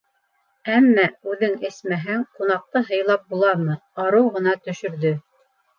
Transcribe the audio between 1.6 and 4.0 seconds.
эсмәһәң, ҡунаҡты һыйлап буламы-